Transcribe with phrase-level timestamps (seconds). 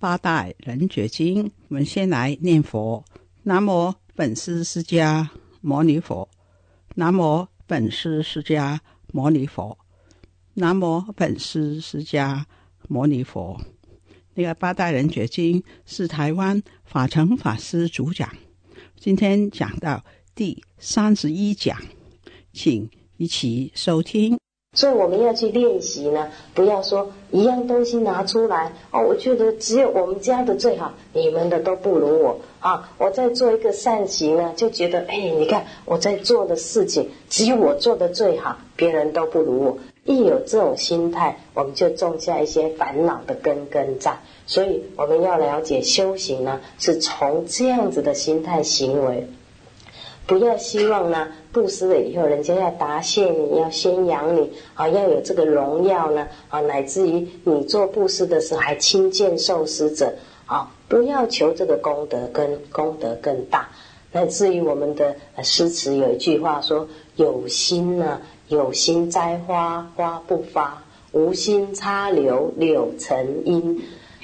[0.00, 3.04] 八大人觉经》，我们先来念佛：
[3.42, 5.28] 南无本师释迦
[5.60, 6.26] 牟尼佛，
[6.94, 8.78] 南无本师释迦
[9.12, 9.76] 牟尼佛，
[10.54, 12.44] 南无本师释迦
[12.88, 13.60] 牟尼佛。
[14.32, 18.34] 那个《八大人觉经》是台湾法成法师主讲，
[18.96, 20.02] 今天讲到。
[20.34, 21.76] 第三十一讲，
[22.54, 24.38] 请一起收听。
[24.72, 32.88] 所以我们要去练习呢，不要说一样东西拿出来哦，我觉得只有我们家的最好，你们的都不如我啊。
[32.96, 39.78] 我在做一个善行呢，就觉得哎，你看我在做的事情，只有我做的最好，别人都不如我。
[40.04, 44.18] 一有这种心态，我们就种下一些烦恼的根根在。
[44.46, 49.26] 所以我们要了解修行呢，是从这样子的心态行为。
[50.30, 60.14] 不要希望呢，布施了以后，人家要答谢你，要宣揚你啊，要有这个荣耀呢啊，乃至于你做布施的时候还亲见受施者
[60.46, 63.70] 啊，不要求这个功德跟功德更大。
[64.12, 66.86] 乃至于我们的诗词有一句话说：
[67.16, 70.80] 有心呢，有心栽花花不发；
[71.10, 73.82] 无心插柳柳成荫。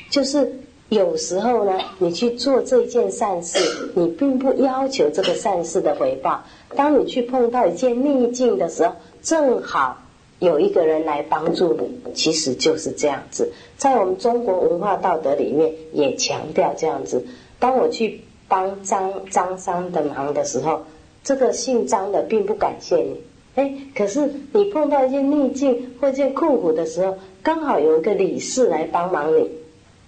[0.09, 0.61] 就是。
[0.88, 3.58] 有时候呢，你去做這件善事，
[3.94, 6.44] 你并不要求这个善事的回报。
[6.76, 9.98] 当你去碰到一件逆境的时候，正好
[10.38, 13.52] 有一个人来帮助你，其实就是这样子。
[13.76, 17.26] 在我们中国文化道德里面也强调这样子。
[17.58, 20.84] 当我去帮张张三的忙的时候，
[21.24, 23.20] 这个姓张的并不感谢你，
[23.56, 29.50] 哎，可是你碰到一件逆境或一件困苦的时候，刚好有一个李氏来帮忙你。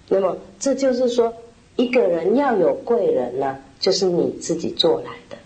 [0.09, 1.33] 那么，这就是说，
[1.75, 5.37] 一个人要有贵人呢，就是你自己做来的。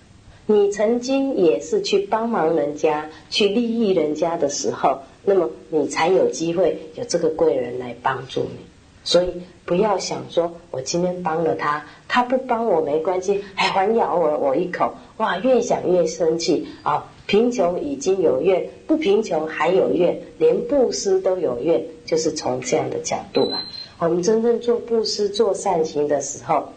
[0.46, 8.57] 你曾经也是去帮忙人家、去利益人家的时候，那么你才有机会有这个贵人来帮助你。
[9.06, 15.38] 所以不要想说，我今天帮了他，他不帮我没关系，还咬我我一口，哇！
[15.40, 17.12] 越想越生气啊！
[17.25, 23.66] 贫穷已经有怨，不贫穷还有怨，连布施都有怨，就是从这样的角度啊。
[24.03, 26.69] 我们真正做布施、做善行的时候，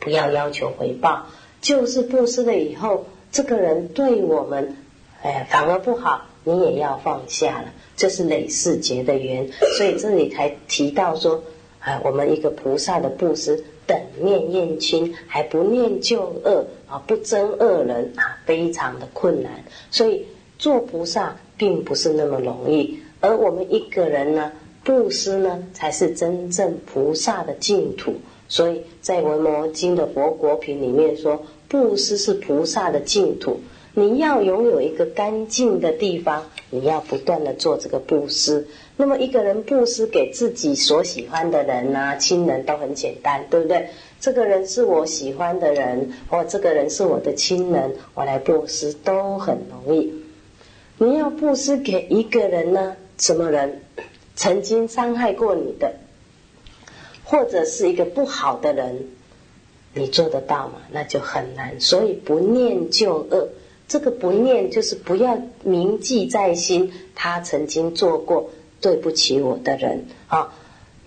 [0.00, 1.26] 不要要求回报，
[1.60, 4.76] 就是布施了以后，这个人对我们，
[5.22, 9.50] 哎，反而不好，你也要放下了，这是累世結的缘。
[9.76, 11.42] 所以这里才提到说，
[11.80, 19.64] 哎，我们一个菩萨的布施，等面驗親，還不念旧恶啊，不憎恶人啊，非常的困难。
[19.90, 20.26] 所以
[20.58, 24.52] 做菩萨并不是那么容易，而我们一个人呢？
[24.86, 28.14] 布施呢，才是真正菩萨的净土。
[28.48, 33.58] 所以在《文摩经》的佛国品里面说，布施是菩萨的净土。
[33.94, 38.68] 你要拥有一个干净的地方，你要不断的做这个布施。
[38.96, 43.88] 那么一个人布施给自己所喜欢的人啊，亲人都很简单，对不对？
[44.20, 50.12] 这个人是我喜欢的人，或这个人是我的亲人，我来布施都很容易。
[50.98, 52.94] 你要布施给一个人呢？
[53.18, 53.80] 什么人？
[54.36, 55.94] 曾经伤害过你的，
[57.24, 59.08] 或者是一个不好的人，
[59.94, 60.74] 你做得到吗？
[60.92, 61.80] 那就很难。
[61.80, 63.48] 所以不念旧恶，
[63.88, 68.50] 这个不念就是不要铭记在心，他曾经做过
[68.82, 70.52] 对不起我的人啊。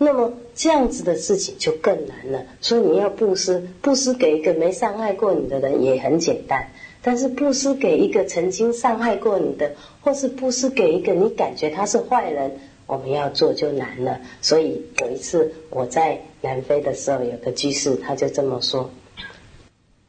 [0.02, 2.46] 那么这样子的事情就更难了。
[2.62, 6.72] 所以你要布施，布施给一个没伤害过你的人也很简单，
[7.04, 12.60] 但是布施给一个曾经伤害过你的，或是布施给一个你感觉他是坏人。
[12.90, 18.90] 我们要做就难了，所以有一次我在南非的时候，有个居士他就这么说，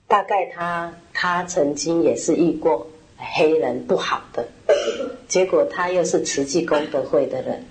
[0.09, 2.87] 大概他他曾经也是遇过
[3.19, 4.49] 黑人不好的，
[5.29, 7.67] 结果他又是慈济功德会的人，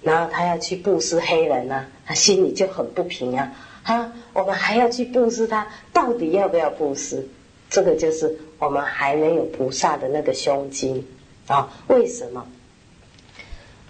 [0.00, 3.52] 然后他要去布施黑人啊，他心里就很不平啊，
[3.82, 7.28] 啊，我们还要去布施他，到底要不要布施？
[7.68, 11.06] 这个就是我们还没有菩萨的那个胸襟
[11.48, 11.70] 啊。
[11.88, 12.46] 为什么？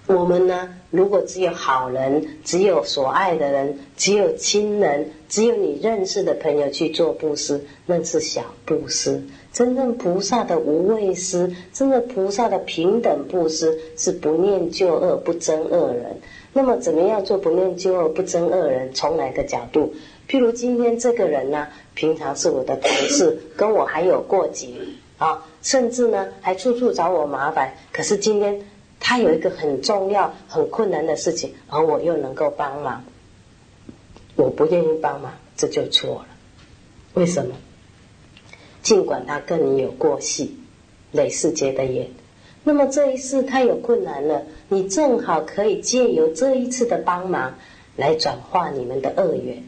[0.06, 0.69] 我们呢？
[0.91, 9.23] 如果只有好人，只有所爱的人，只有亲人，只有你认识的朋友去做布施，那是小布施。
[9.51, 16.21] 真正菩萨的无畏施，真正菩萨的平等布施，是不念旧恶，不憎恶人。
[16.53, 18.93] 那么，怎么样做不念旧恶、不憎恶人？
[18.93, 19.95] 从哪个角度？
[20.29, 24.69] 譬如今天这个人呢，平常是我的同事，跟我还有过节
[25.17, 27.73] 啊，甚至呢还处处找我麻烦。
[27.91, 28.61] 可是今天。
[29.06, 33.05] 他有一个很重要、很困难的事情，而我又能够帮忙，
[34.35, 36.27] 我不愿意帮忙，这就错了。
[37.12, 37.55] 为什么？
[38.83, 40.56] 尽管他跟你有过隙，
[41.12, 42.09] 累世结的缘，
[42.65, 47.59] 那么这一世他有困难了，你正好可以借由这一次的帮忙
[47.97, 49.62] 来转化你们的恶缘。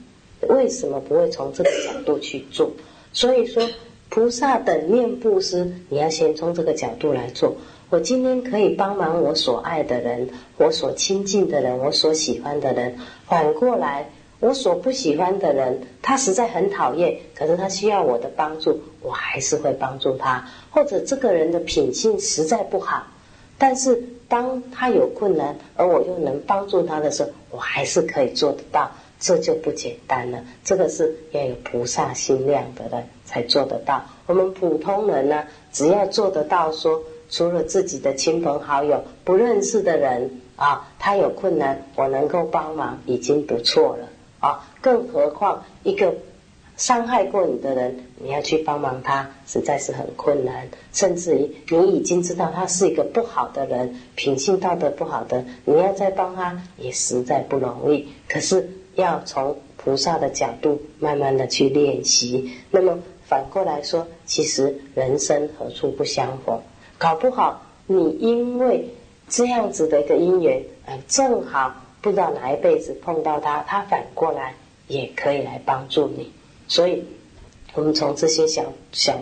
[0.48, 2.70] 为什么不会从这个角度去做？
[3.12, 3.68] 所以说，
[4.08, 7.56] 菩萨等念布施，你要先从这个角度来做。
[7.88, 12.98] 我今天可以帮忙我所爱的人，我所亲近的人，我所喜欢的人。
[13.28, 14.10] 反过来，
[14.40, 20.48] 我所不喜欢的人，他实在很讨厌，可是他需要我的帮助，我还是会帮助他。
[20.72, 23.06] 或者这个人的品性实在不好，
[23.56, 28.90] 但是当他有困难，而我又能帮助他的时候，我还是可以做得到。
[29.20, 30.44] 这就不简单了。
[30.64, 34.04] 这个是要有菩萨心量的人才做得到。
[34.26, 37.00] 我们普通人呢，只要做得到说。
[37.28, 44.08] 除了自己的亲朋好友、不认识的人啊，他有困难，我能够帮忙已经不错了
[44.40, 44.68] 啊！
[44.80, 46.14] 更何况一个
[46.76, 50.68] 伤害过你的人，你要去帮忙他，实在是很困难。
[50.92, 58.08] 甚至于你已经知道他是一个不好的人，品性道德不好的，你要再帮他也实在不容易。
[58.28, 62.52] 可是要从菩萨的角度慢慢的去练习。
[62.70, 66.60] 那么反过来说，其实人生何处不相逢？
[66.98, 68.88] 搞不好，你因为
[69.28, 74.54] 这样子的一个因缘，呃，正好不知道哪一辈子碰到他，他反过来
[74.88, 76.32] 也可以来帮助你。
[76.68, 77.04] 所以，
[77.74, 79.18] 我们从这些小小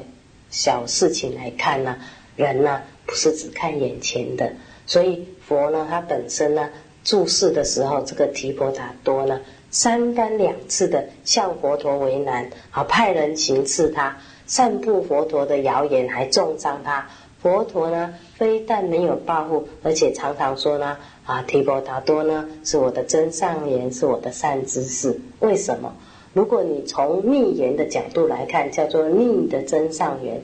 [0.50, 1.96] 小事情来看呢，
[2.36, 4.52] 人呢不是只看眼前的。
[4.86, 6.70] 所以佛呢，他本身呢，
[7.02, 14.16] 注释的时候，这个提婆达多呢，三番两次的向佛陀为难，好派人行刺他，
[14.46, 17.08] 散布佛陀的谣言，还重伤他。
[17.44, 20.96] 佛陀呢，非但没有报复，而且常常说呢
[21.26, 25.92] ：“啊，提婆达多呢，是我的真善缘，是我的善知识。”为什么？
[26.32, 30.40] 如果你从逆缘的角度来看，叫做逆的真善缘，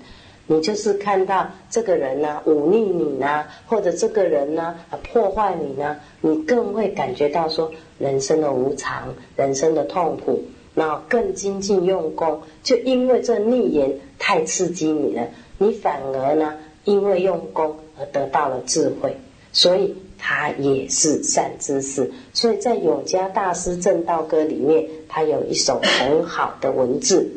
[0.46, 4.76] 你就是看到这个人呢，忤逆你呢，或者这个人呢，
[5.10, 10.42] 破坏你呢，你更会感觉到说人生的无常，人生的痛苦，
[10.74, 16.56] 那更精进用功，就因为这逆缘太刺激你了，你反而呢。
[16.84, 19.16] 因为用功而得到了智慧，
[19.52, 22.10] 所以他也是善知识。
[22.32, 27.30] 所以在永嘉大师正道歌里面，他有一首很好的文字。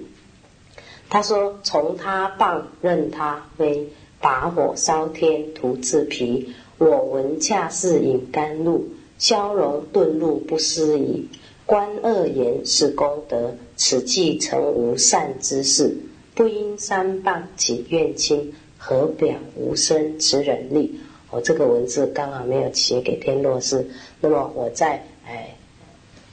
[1.09, 6.53] 他说：“从他棒任他飞，把火烧天徒自疲。
[6.79, 8.87] 我闻恰似饮甘露，
[9.19, 11.29] 消融顿露不思议。
[11.65, 15.95] 观恶言是功德，此即成无善之事。
[16.33, 20.99] 不因三棒起怨亲。”何表无声持忍力？
[21.31, 23.87] 我这个文字刚好没有写给天洛师，
[24.19, 25.55] 那么我再哎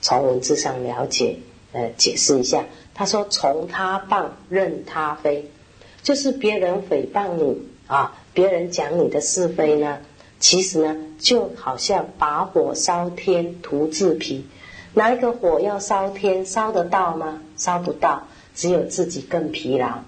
[0.01, 1.37] 从文字上了解
[1.73, 2.65] 呃解释一下。
[2.93, 5.49] 他说：“从他棒任他飞，
[6.03, 10.01] 就是别人诽谤你啊，别人讲你的是非呢，
[10.41, 14.45] 其实呢就好像把火烧天，涂自疲。
[14.93, 17.41] 拿一个火要烧天，烧得到吗？
[17.57, 18.25] 烧不到，
[18.57, 20.01] 只有自己更疲劳。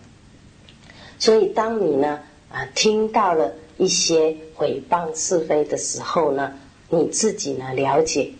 [1.20, 2.18] 所以当你呢。”
[2.52, 6.52] 啊，听到了一些诽谤是非的时候呢，
[6.90, 8.30] 你自己呢了解，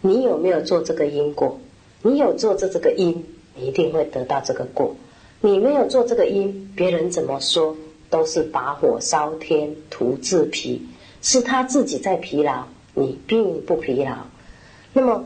[0.00, 1.58] 你有没有做这个因果？
[2.02, 3.24] 你有做这这个因，
[3.56, 4.94] 你一定会得到这个果。
[5.40, 7.76] 你没有做这个因，别人怎么说
[8.08, 10.86] 都是把火烧天，徒自疲，
[11.20, 14.12] 是他自己在疲劳，你并不疲劳。
[14.92, 15.24] 那么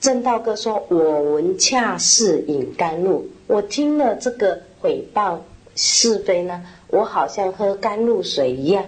[0.00, 5.38] 正道哥说：“我闻恰似饮甘露。”我听了这个诽谤
[5.74, 6.64] 是非呢。
[6.88, 8.84] 我好像喝甘露水一样。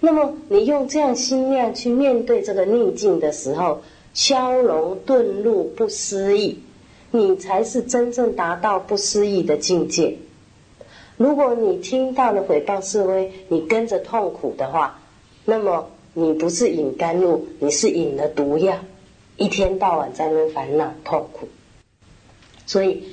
[0.00, 3.82] 那么，你用这样心量去面对这个逆境的时候，
[4.14, 6.60] 消融顿入不思议，
[7.12, 10.16] 你才是真正达到不思议的境界。
[11.16, 14.98] 如果你听到了诽谤是非，你跟着痛苦的话，
[15.44, 18.78] 那么你不是饮甘露，你是饮了毒药，
[19.36, 21.48] 一天到晚在那烦恼痛苦。
[22.66, 23.04] 所以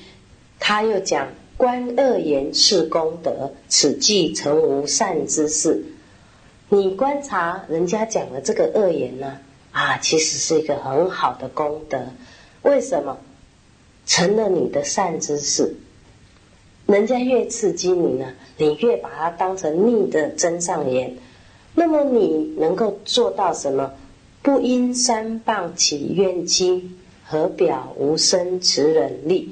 [0.59, 1.27] 他又讲：
[1.59, 5.83] 观恶言是功德，此即成无善之事。
[6.69, 9.39] 你观察人家讲的这个恶言呢，
[9.73, 11.99] 啊，其实是一个很好的功德。
[12.61, 13.17] 为什么？
[14.05, 15.75] 成了你的善知识，
[16.85, 21.17] 人家越刺激你呢，你越把它当成逆的真上言。
[21.75, 23.91] 那么你能够做到什么？
[24.41, 29.51] 不因三棒起怨亲，何表无生持忍力？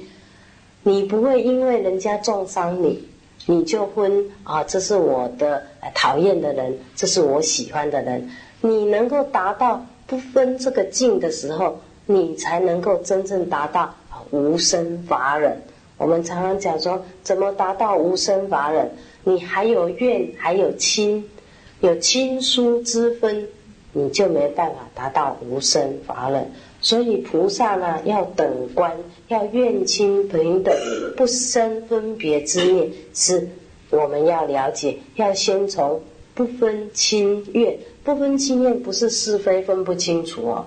[0.83, 3.07] 你不会因为人家重伤你，
[3.45, 8.29] 你就分啊，这是我的讨厌的人，这是我喜欢的人。
[8.61, 13.93] 你能够达到不分这个境的时候，你才能够真正达到
[14.31, 15.57] 无生法忍。
[15.97, 18.89] 我们常常讲说，怎么达到无生法忍？
[19.23, 21.29] 你还有怨，还有亲，
[21.81, 23.47] 有亲疏之分。
[23.93, 26.51] 你就没办法达到无生法忍，
[26.87, 28.95] 所以菩萨呢要等观，
[29.27, 30.73] 要愿亲平等，
[31.17, 33.49] 不生分别之念，是
[33.89, 36.01] 我们要了解，要先从
[36.33, 40.65] 不分亲怨，不分亲怨不是是非分不清楚哦。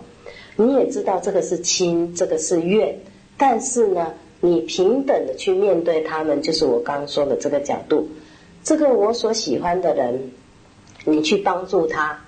[0.57, 3.01] 你也知道这个是亲，这个是怨，
[3.39, 4.13] 但是呢，
[4.43, 8.11] 你平等的去面对他们，就是我刚刚说的这个角度。
[8.63, 10.33] 这个我所喜欢的人，
[11.07, 12.21] 你去帮助他。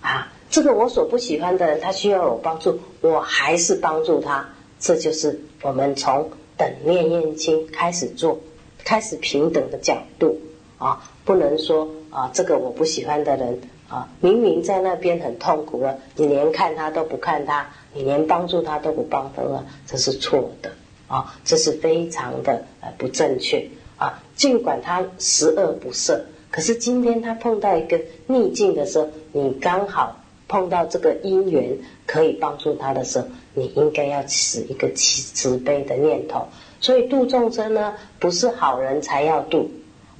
[0.00, 4.48] 啊，这个我所不喜欢的人，他需要我帮助，我还是帮助他。
[4.80, 8.40] 这就是我们从等念念经开始做，
[8.82, 10.40] 开始平等的角度
[10.78, 20.72] 啊，不能说啊，这个我不喜欢的人啊，明明在那边很痛苦了，你连看他都不看他，你连帮助他都不帮他了，这是错的
[21.06, 24.20] 啊，这是非常的呃不正确啊。
[24.34, 26.22] 尽管他十恶不赦。
[26.50, 30.16] 可是今天他碰到一个逆境的时候，你刚好
[30.50, 36.48] 碰到这个因缘可以帮助他的时候，你应该要持一个慈慈悲的念头。
[36.80, 39.70] 所以度众生呢，不是好人才要度，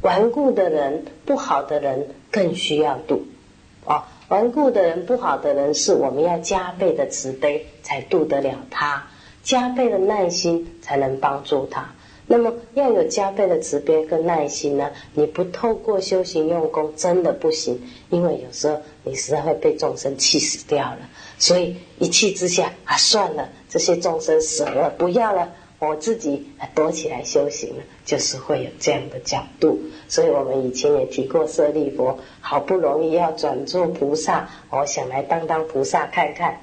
[0.03, 3.23] 顽固的人、不好的人更需要度。
[3.85, 9.09] 啊，顽固的人、不好的人，是我们要加倍的慈悲才度得了他，
[9.43, 11.91] 加倍的耐心才能帮助他。
[12.27, 14.93] 那么要有加倍的慈悲跟耐心呢？
[15.15, 17.81] 你不透过修行用功，真的不行。
[18.09, 20.99] 因为有时候你实在会被众生气死掉了，
[21.39, 29.81] 所以一气之下啊，算了，这些众生死了，不要了，我自己躲起来修行了，就是会有这样的角度。
[30.09, 36.61] 所以我们以前也提过，舍利佛好不容易要转做菩萨，我想来当当菩萨看看。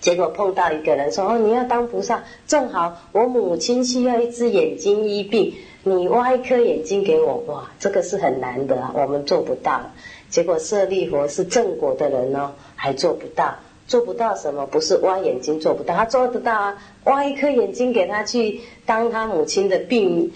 [0.00, 5.52] 结果碰到一个人说：“哦，你要当菩萨，正好我母亲需要一只眼睛医病，
[5.82, 9.80] 你挖一颗眼睛给我。”哇，这个是很难的，我们做不到。
[10.28, 13.56] 结果舍利佛是正果的人哦，还做不到，
[13.86, 14.66] 做不到什么？
[14.66, 16.82] 不是挖眼睛做不到，他做得到啊！
[17.04, 20.32] 挖一颗眼睛给他去当他母亲的病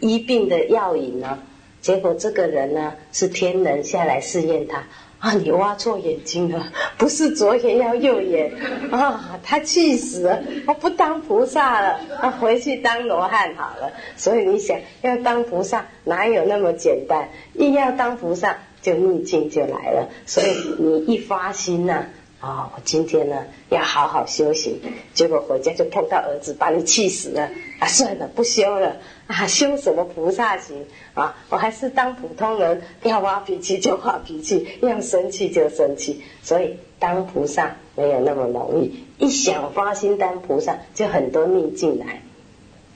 [0.00, 1.38] 医病的药引呢。
[1.80, 4.84] 结果这个人呢是天人下来试验他。
[5.18, 5.32] 啊！
[5.32, 8.52] 你挖错眼睛了，不是左眼要右眼
[8.92, 9.38] 啊！
[9.42, 13.90] 他气死了，我不当菩萨了，他回去当罗汉好了。
[14.16, 17.28] 所以你想要当菩萨，哪有那么简单？
[17.54, 20.08] 一要当菩萨，就逆境就来了。
[20.24, 20.46] 所以
[20.78, 21.94] 你一发心呐。
[21.94, 22.08] 啊，
[22.40, 24.80] 啊我今天呢要好好修行，
[25.12, 27.88] 结果回家就碰到儿子，把你气死了啊！
[27.88, 29.46] 算了，不修了啊！
[29.48, 31.34] 修什么菩萨行啊？
[31.50, 36.22] 我还是当普通人，要发脾气就发脾气，要生气就生气。
[36.42, 42.22] 所以当菩萨没有那么容易，一想发心当菩萨，就很多逆境来。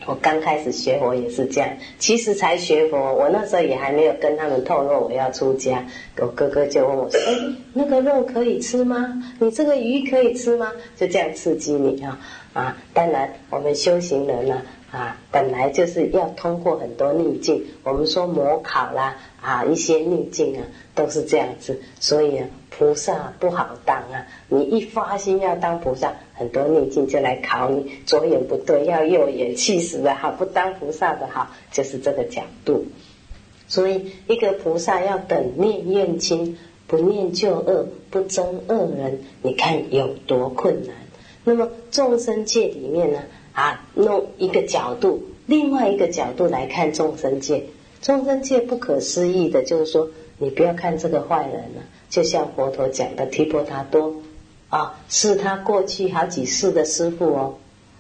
[0.07, 5.85] 我刚开始学佛也是这样，其实才学佛，我那时候也还没有跟他们透露我要出家。
[6.19, 7.33] 我哥哥就问我说：“哎，
[7.73, 9.23] 那个肉可以吃吗？
[9.39, 12.19] 你这个鱼可以吃吗？”就这样刺激你啊
[12.53, 12.77] 啊！
[12.93, 17.65] 当然，我们修行人呢啊，本来就是要通过很多逆境。
[17.85, 20.63] 我们说模考啦啊，一些逆境啊，
[20.95, 21.81] 都是这样子。
[22.01, 24.27] 所以啊，菩萨不好当啊！
[24.49, 26.13] 你一发心要当菩萨。
[26.43, 30.17] 很多逆境就来考你，左眼不对，要右眼，气死了！
[30.17, 32.87] 好，不当菩萨的好，就是这个角度。
[33.69, 36.59] 所以，一个菩萨要等念愿亲，
[36.89, 40.97] 不念旧恶，不憎恶人，你看有多困难。
[41.45, 43.21] 那么众生界里面呢，
[43.53, 47.67] 啊，弄一个角度，另外一个角度来看众生界，
[48.01, 54.17] 众生界不可思议的，就是说，你不要看这个坏人了，就像佛陀讲的提婆达多。
[54.73, 57.55] 啊，是他过去好几世的师傅哦，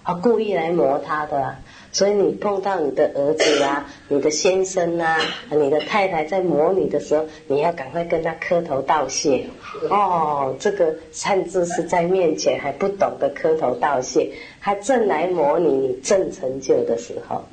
[0.04, 1.58] 啊，故意来磨他的啊。
[1.92, 5.18] 所以你碰到你的儿子啊、你的先生啊、
[5.50, 9.44] 你的太太在磨你的时候，你要赶快跟他磕头道谢。
[9.90, 17.44] 哦，这个甚至是在面前还不懂得磕头道谢，他正来磨你，你正成就的时候，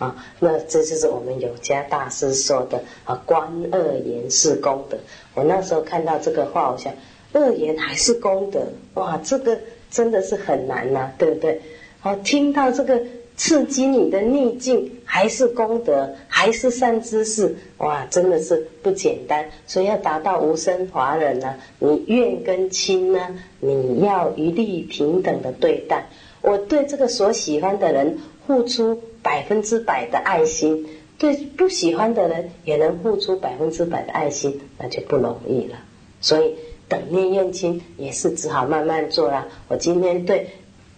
[0.00, 4.98] 啊，那这就是我们有家大师说的啊，观恶言是功德。
[5.34, 6.92] 我那时候看到这个话，我想，
[7.32, 9.58] 恶言还是功德，哇，这个
[9.90, 11.60] 真的是很难呐，对不对？
[12.00, 13.00] 好，听到这个。
[13.38, 19.48] 刺激你的逆境，还是功德，还是善知识，哇，真的是不简单。
[19.64, 26.08] 所以要达到无生华人呢，你怨跟亲呢，你要一律平等的对待。
[26.42, 35.76] 我对这个所喜欢的人付出百分之百的爱心，对不喜欢的人也能付出百分之百的爱心，那就不容易了。
[36.20, 36.56] 所以
[36.88, 39.46] 等念怨亲也是只好慢慢做啦。
[39.68, 40.48] 我今天对。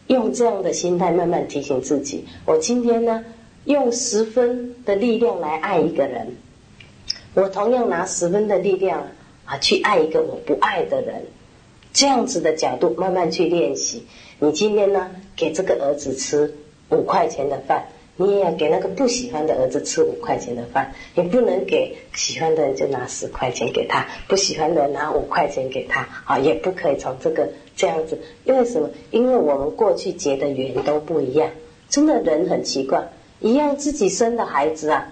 [0.07, 3.25] 用这样的心态慢慢提醒自己：我今天呢，
[3.65, 6.35] 用十分的力量来爱一个人，
[7.35, 9.07] 我同样拿十分的力量
[9.45, 11.27] 啊去爱一个我不爱的人。
[11.93, 14.03] 这样子的角度慢慢去练习。
[14.41, 16.57] 你今天呢，给这个儿子吃
[16.89, 17.85] 五块钱的饭。
[18.21, 28.21] 你也要给那个不喜欢的儿子吃五块钱的饭，你不能给喜欢的人就拿十块钱给他，不喜欢的人拿五块钱给他，啊，也不可以从这个这样子。
[28.45, 28.91] 因为什么？
[29.11, 31.49] 因为我们过去结的缘都不一样。
[31.89, 33.09] 真的人很奇怪，
[33.41, 35.11] 一样自己生的孩子啊，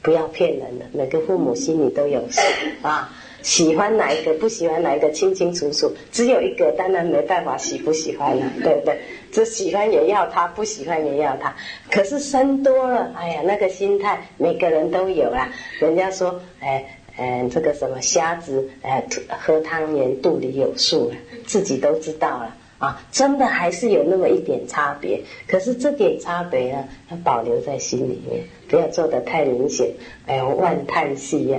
[0.00, 2.40] 不要骗人的，每个父母心里都有数
[2.80, 3.12] 啊。
[3.42, 5.92] 喜欢哪一个，不喜欢哪一个，清清楚楚。
[6.10, 8.98] 只有一个，当然没办法喜不喜欢了，对不对？
[9.34, 11.52] 这喜欢也要他，不喜欢也要他。
[11.90, 15.50] 可是生多了，哎呀，那个心态每个人都有啦。
[15.80, 22.56] 人家说，哎，嗯，这个什么瞎子，哎，喝汤圆肚里有数了，自己都知道了。
[22.78, 29.88] 啊，真的还是有那么一点差别，可是这点差别呢，要保留在心里面，不要做的太明显，
[30.26, 31.58] 哎呦，万叹息呀，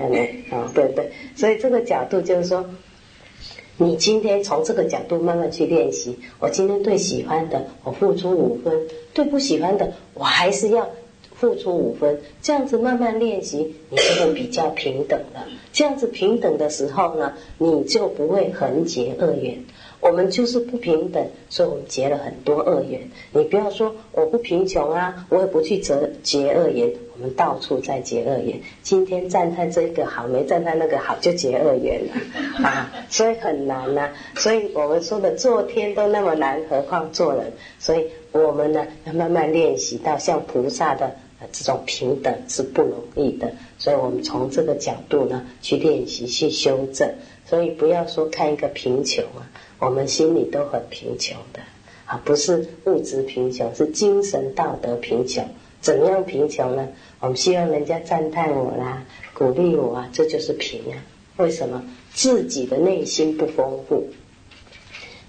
[0.52, 1.12] 啊，对不对？
[1.36, 2.70] 所以这个角度就是说，
[3.78, 6.18] 你今天从这个角度慢慢去练习。
[6.40, 8.74] 我今天对喜欢的，我付出五分；
[9.14, 10.90] 对不喜欢的，我还是要
[11.34, 12.22] 付出五分。
[12.42, 15.46] 这样子慢慢练习，你就会比较平等了。
[15.74, 19.66] 这样子平等的时候呢，你就不会横结恶缘。
[20.06, 23.02] 我们就是不平等，所以我们结了很多恶缘。
[23.34, 26.94] 你不要说我不贫穷啊，我也不去结结恶缘。
[27.18, 28.60] 我们到处在结恶缘。
[28.84, 32.14] 今天赞叹这个好，没赞叹那个好，就结恶缘了
[32.68, 32.94] 啊！
[33.10, 34.12] 所以很难呐。
[34.36, 37.54] 所以我们说的做天都那么难，何况做人？
[37.80, 41.16] 所以我们呢，要慢慢练习到像菩萨的
[41.52, 43.52] 这种平等是不容易的。
[43.80, 47.10] 所以我们从这个角度呢，去练习去修正。
[47.48, 49.50] 所以不要说看一个贫穷啊。
[49.80, 51.60] 我们心里都很贫穷的
[52.06, 55.46] 啊，不是物质贫穷，是精神道德贫穷。
[55.82, 56.88] 怎么样贫穷呢？
[57.20, 60.98] 我们希望人家赞叹我啦，鼓励我啊，这就是贫啊。
[61.38, 61.84] 为什么？
[62.14, 64.08] 自己的内心不丰富。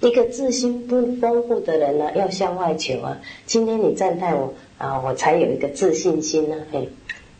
[0.01, 3.19] 一个自心不丰富的人呢，要向外求啊。
[3.47, 6.57] 今天你赞叹我啊，我才有一个自信心呢。
[6.71, 6.89] 嘿，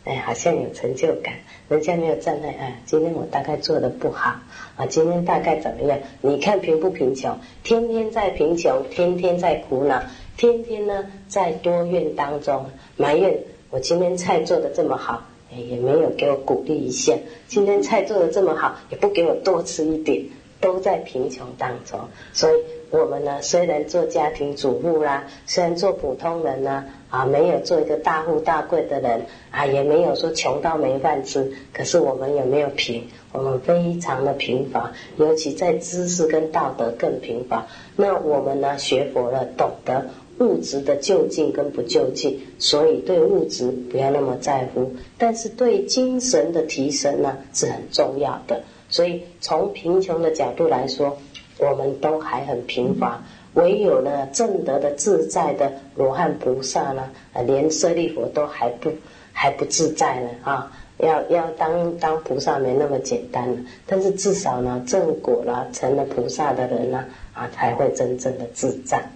[0.07, 1.33] 哎，好像有成就感。
[1.67, 4.35] 人家没有赞叹，哎，今天我大概做的不好
[4.77, 5.99] 啊，今天大概怎么样？
[6.21, 7.37] 你看贫不贫穷？
[7.63, 10.01] 天天在贫穷，天天在苦恼，
[10.37, 12.65] 天天呢在多怨当中
[12.95, 13.37] 埋怨。
[13.69, 17.13] 我今天菜做的这么好，哎，也没有给我鼓励一下。
[17.47, 20.23] 今天菜做的这么好，也不给我多吃一点，
[20.61, 21.99] 都在贫穷当中，
[22.31, 22.53] 所以。
[22.89, 33.07] 我们呢，虽然做家庭主妇啦，虽然做普通人呢，啊没有做一个大富大贵的人，啊，也没有说穷到没饭吃，可是我们也没有贫？
[33.31, 37.67] 我们非常的贫乏，尤其在知识跟道德更贫乏。
[37.95, 40.07] 那我们呢，学佛了，懂得
[40.39, 48.63] 物质的就近跟不就近，所以对物质不要那么在乎，但是对精神的提升呢，是很重要的。
[48.89, 51.17] 所以从贫穷的角度来说。
[51.59, 53.23] 我们都还很贫乏，
[53.57, 57.09] 唯有呢正德的自在的罗汉菩萨呢，
[57.45, 58.91] 连舍利佛都还不
[59.33, 60.71] 还不自在呢啊！
[60.99, 69.09] 要要当当菩萨没那么简单了，但是至少呢正果了成了菩萨的人呢啊才会真正的自在。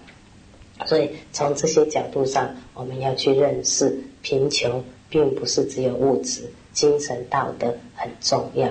[0.86, 8.68] 所以从这些角度上，我们要去认识贫穷并不是只有物质，精神道德很重要。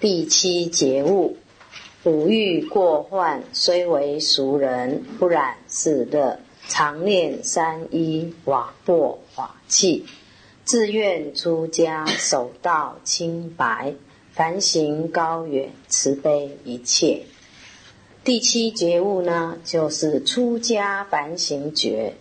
[0.00, 1.38] 第七节物。
[2.06, 6.38] 五欲过患，虽为俗人，不染是乐。
[6.68, 10.06] 常念三一瓦钵法器，
[10.64, 13.94] 自愿出家，守道清白，
[14.30, 17.22] 凡行高远，慈悲一切。
[18.22, 22.14] 第七觉悟呢，就是出家凡行觉。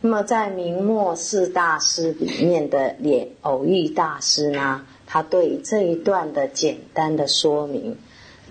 [0.00, 7.98] 那么在明末四大师里面的脸偶遇大师呢，他对这一段的简单的说明。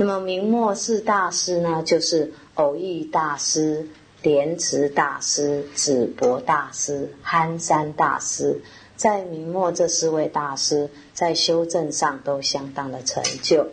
[0.02, 3.88] 那么明末四大师呢，就是偶遇大师、
[4.24, 8.62] 莲池大师、紫博大师、憨山大师。
[8.96, 13.68] 在明末这四位大师在修正上都相当的成就。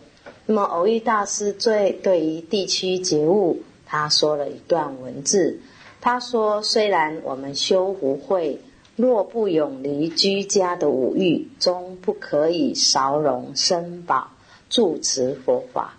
[0.45, 5.59] 那么偶遇大师最对于地区觉悟，他说了一段文字。
[6.03, 8.61] 他说：“虽然我们修福慧，
[8.97, 14.29] 若不永离居家的五欲，终不可以少容生宝
[14.69, 15.95] 住持佛法。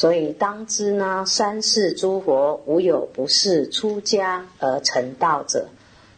[0.00, 5.68] 所以当知呢，三世诸佛无有不是出家而成道者。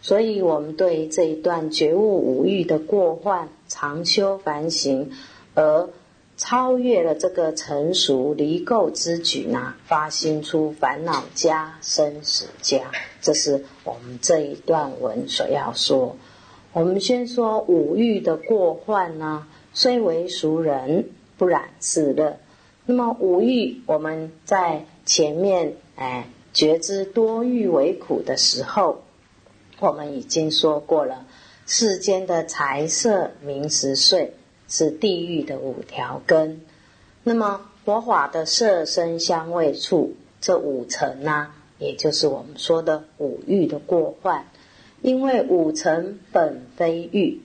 [0.00, 5.10] 所以我们对这一段觉悟五欲的过患，常修凡行
[5.54, 5.88] 而。”
[6.38, 12.80] 超越了这个成熟离垢之举呢，发心出烦恼家生死家，
[13.20, 16.16] 这是我们这一段文所要说。
[16.72, 22.38] 我们先说五欲的过患呢，虽为俗人，不染自乐。
[22.86, 29.02] 那么五欲，我们在前面哎觉知多欲为苦的时候，
[29.80, 31.26] 我们已经说过了，
[31.66, 34.34] 世间的财色名食睡。
[34.68, 36.62] 是地狱的五条根，
[37.24, 44.46] 那么佛法的色身香味触这五层呢，也就是我们说的五欲的过患。
[45.02, 47.42] 因为五层本非欲，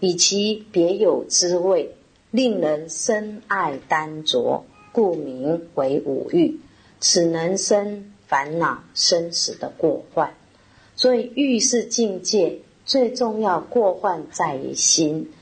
[0.00, 1.94] 以其别有滋味，
[2.30, 6.60] 令人深爱单着，故名为五欲。
[7.00, 10.34] 此能生烦恼生死的过患。
[10.94, 15.32] 所以欲是境界，最重要过患在于心。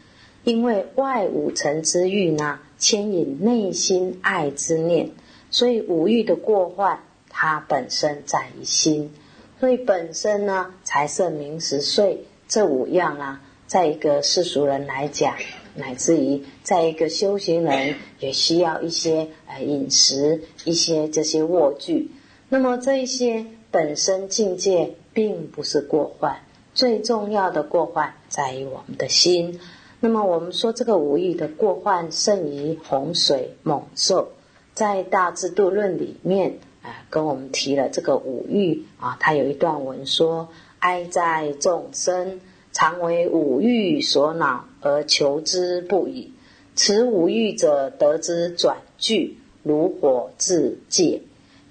[0.43, 5.11] 因为外五尘之欲呢，牵引内心爱之念，
[5.51, 9.13] 所以五欲的过患，它本身在于心。
[9.59, 15.35] 所以本身呢，财色名食睡这五样啊，在一个世俗人来讲，
[15.75, 22.11] 乃至于在一个修行人，也需要一些呃饮食，一些这些卧具。
[22.49, 26.41] 那么这一些本身境界并不是过患，
[26.75, 29.61] 最重要的过患在于我们的心。
[30.01, 34.33] 那么我们说这个五欲的过患胜于洪水猛兽，
[34.73, 42.41] 在《大智度论》里面啊，跟我们提了这个五欲啊，他有一段文说：哀哉众生，
[42.73, 46.33] 常为五欲所恼而求之不已。
[46.75, 51.23] 此五欲者，得之转聚，如火自戒。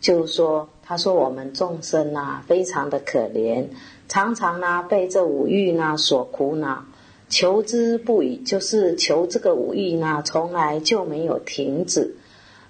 [0.01, 3.65] 就是说，他说我们众生啊，非常的可怜，
[4.07, 6.85] 常常呢被这五欲呢所苦恼。
[7.27, 12.15] 求之不已，就是求这个五欲呢，从来就没有停止。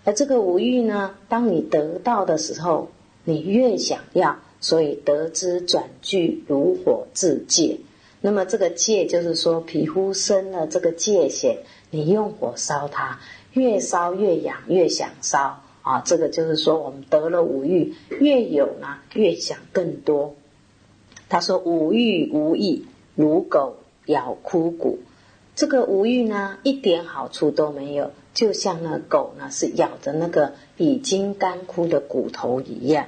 [0.04, 2.90] 而这个五欲呢，当你得到的时候，
[3.24, 7.80] 你越想要，所以得之转聚如火自戒。
[8.22, 13.20] 那么这个戒就是说，皮肤生了这个界限，你用火烧它，
[13.54, 16.02] 越烧越痒，越想烧啊。
[16.06, 20.36] 这个就是说，我们得了五欲，越有呢，越想更多。
[21.30, 24.98] 他说：“五欲无益，如狗。”咬枯骨，
[25.56, 33.06] 这个无欲呢，一点好处都没有，就像那狗呢，是咬着那个已经干枯的骨头一样。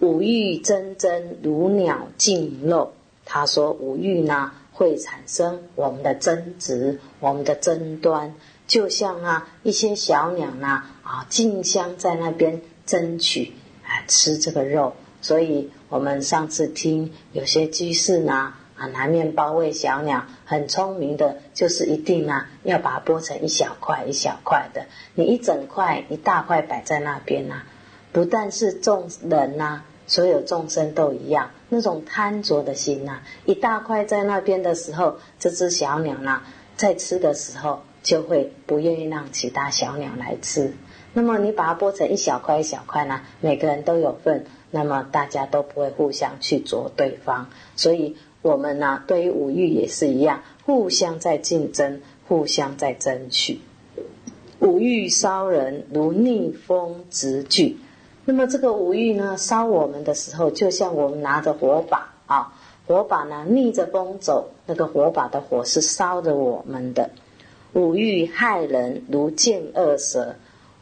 [0.00, 2.92] 五欲真真如鸟尽肉。
[3.24, 8.34] 他说五欲呢，会产生我们的争执，我们的争端，
[8.66, 13.52] 就像啊一些小鸟呢啊竞相在那边争取
[13.84, 14.94] 啊吃这个肉。
[15.20, 18.54] 所以我们上次听有些居士呢。
[18.76, 24.86] 啊，拿面包喂小鸟，很聪明的，就是一定啊，要把它剥成一小块一小块的。
[25.14, 27.62] 你一整块一大块摆在那边呐，
[28.10, 36.42] 不但是众人呐，所有众生都一样，那种贪着的心呐，一大块在那边的时候，这只小鸟呢，
[36.76, 40.72] 在吃的时候就会不愿意让其他小鸟来吃。
[41.12, 48.16] 那么你把它剥成一小块一小块呢，每个人都有份，那么大家都不会互相去啄对方，所以。
[48.44, 53.58] 我们呢，对于五欲也是一样，互相在竞争，互相在争取。
[54.58, 57.78] 五欲烧人如逆风直炬，
[58.26, 62.54] 那么这个五欲呢，烧我们的时候，就像我们拿着火把啊，
[62.86, 67.10] 火把呢逆着风走，那个火把的火是烧着我们的。
[67.74, 70.36] 五欲害人如见恶蛇，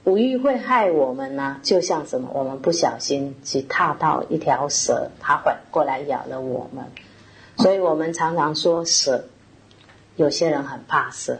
[0.05, 2.31] 五欲会害我们呢，就像什么？
[2.33, 6.85] 我们不小心去踏到一条蛇，它会过来咬了我们。
[7.57, 9.25] 所以我们常常说蛇，
[10.17, 11.39] 有些人很怕蛇。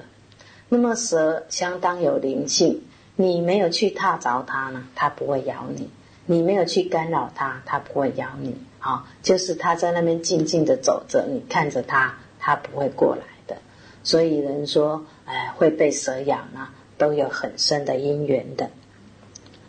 [0.69, 2.83] 那么蛇相当有灵性，
[3.17, 5.85] 你没有去踏着它呢，它不会咬你；
[6.27, 8.57] 你没有去干扰它，它不会咬你。
[8.81, 13.57] 啊，就是它在那边静静的走着，你看着它，它不会过来的。
[14.03, 18.71] 所以人说，哎，会被蛇咬呢，都有很深的因缘的。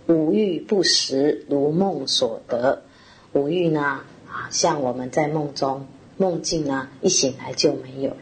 [0.08, 2.82] 五欲不食，如梦所得。
[3.34, 5.86] 五欲呢，啊，像我们在梦中
[6.18, 8.18] 梦境呢，一醒来就没有了。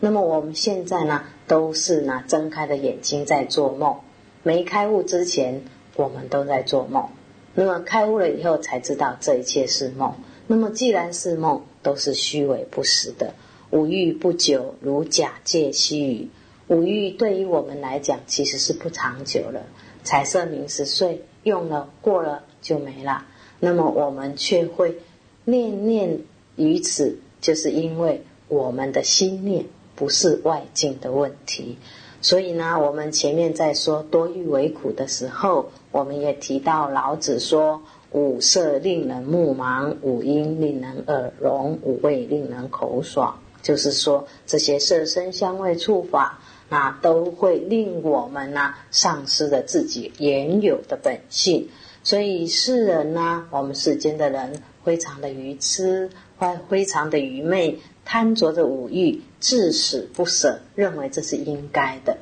[0.00, 4.00] 那么我们现在呢，都是呢睁开的眼睛在做梦。
[4.44, 5.62] 没开悟之前，
[5.96, 7.08] 我们都在做梦。
[7.54, 10.14] 那么开悟了以后，才知道这一切是梦。
[10.46, 13.34] 那么既然是梦，都是虚伪不实的。
[13.70, 16.28] 五欲不久，如假借虚语。
[16.68, 19.62] 五欲对于我们来讲，其实是不长久了。
[20.02, 23.26] 彩色名食睡用了过了就没了。
[23.60, 24.98] 那么我们却会
[25.44, 26.20] 念念
[26.56, 31.78] 于此，就是因为我们的心念不是外境的问题。
[32.24, 37.82] 所以呢，我们前面在说多欲为苦的时候，我们也提到老子说：
[38.12, 43.38] 五色令人目盲，五音令人耳聋，五味令人口爽。
[43.60, 46.38] 就是说，这些色声香味触法，
[46.70, 51.68] 那都会令我们呢丧失了自己原有的本性。
[52.02, 56.08] 所以世人呢，我们世间的人，非常的愚痴，
[56.38, 57.80] 或非常的愚昧。
[58.04, 62.18] 贪着的五欲，至死不舍，认为这是应该的。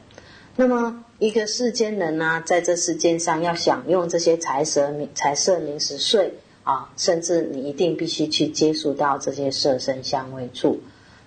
[0.55, 10.81] 那么，一个世间人呢，在这世间上要享用这些财色名、财色名食睡啊，甚至你一定必须去接触到这些色身香味触。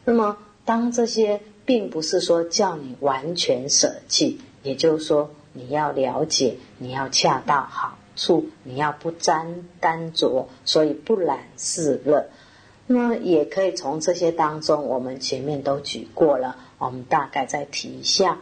[0.03, 12.27] 那么，当这些并不是说叫你完全舍弃，也就是说，你要了解，你要恰到好处，你要不沾单着，所以不染世乐。
[12.87, 18.37] 那么也可以从这些当中，我们前面都举过了，我们大概再提一下。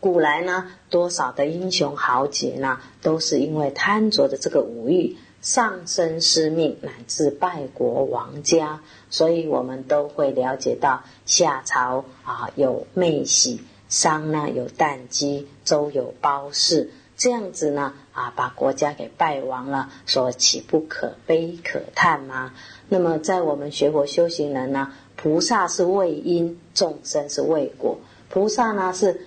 [0.00, 8.82] 古来呢，多少的英雄豪杰呢，都是因为贪着的这个五欲，丧身失命，乃至败国亡家。
[9.08, 22.52] 所以我们都会了解到，夏朝啊有妹喜，商呢有旦姬，周有褒姒，这样子呢啊把国家给败亡了，说岂不可悲可叹吗？
[22.88, 27.98] 那么，在我们学佛修行人呢，菩萨是为因，众生是为果。
[28.28, 29.26] 菩萨呢是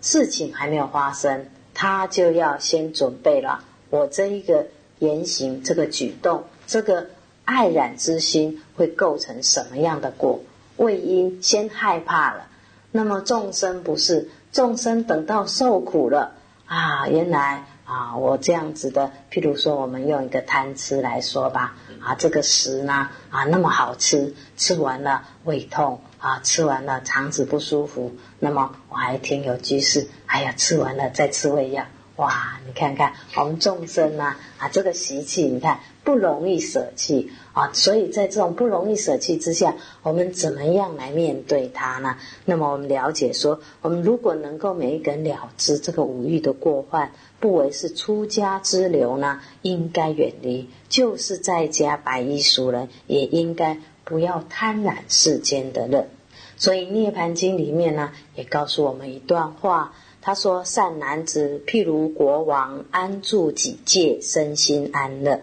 [0.00, 3.64] 事情还没有发生，他就要先准备了。
[3.90, 4.66] 我这一个
[4.98, 7.08] 言行，这个举动，这个
[7.44, 10.40] 爱染之心会构成什么样的果？
[10.76, 12.46] 为因先害怕了。
[12.90, 16.32] 那么众生不是众生，等到受苦了
[16.66, 17.66] 啊，原来。
[17.84, 31.84] 啊，我这样子的，譬如说，我们用一个贪吃来说吧，啊，这个食呢，啊，那么好吃，吃完了胃痛，啊，吃完了肠子不舒服，那么我还听有居士，哎呀，吃完了再吃胃药。
[32.16, 42.18] 哇，你看看我们众生呢，啊，这个习气，你看不容易舍弃啊，所以在这种不容易舍弃之下，我们怎么样来面对它呢？
[42.44, 56.06] 那么我们了解说，我们如果能够每一个人了知这个五欲的过患，不为是出家之流呢，应该远离；就是在家白衣俗人，也应该不要贪婪世间的乐。
[56.56, 59.94] 所以《涅盘经》里面呢，也告诉我们一段话。
[60.26, 65.40] 他说：“善男子，譬如国王安住己界，身心安乐；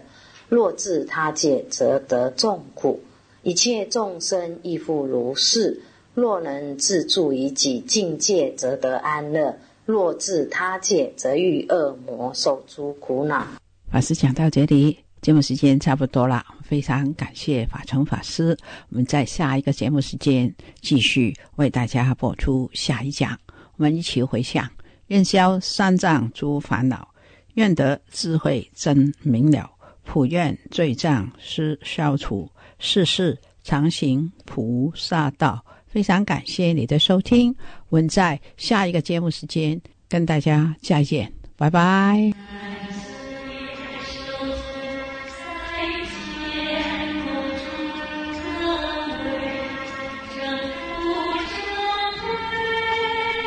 [0.52, 3.02] 若至他界，则得众苦。
[3.42, 5.80] 一切众生亦复如是。
[6.12, 9.54] 若能自住于己境界，则得安乐；
[9.86, 13.46] 若至他界，则遇恶魔，受诸苦恼。”
[13.90, 16.44] 法师讲到这里，节目时间差不多了。
[16.62, 18.54] 非常感谢法成法师。
[18.90, 23.38] 我们在下一个节目时间继续为大家播出下一讲。
[23.78, 24.68] 我们一起回向，
[25.06, 27.08] 愿消三障诸烦恼，
[27.54, 29.70] 愿得智慧真明了，
[30.04, 35.64] 普愿罪障施消除，世世常行菩萨道。
[35.86, 37.54] 非常感谢你的收听，
[37.90, 42.32] 我们在下一个节目时间跟大家再见，拜拜。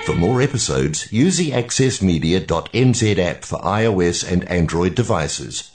[0.05, 5.74] For more episodes, use the accessmedia.nz app for iOS and Android devices,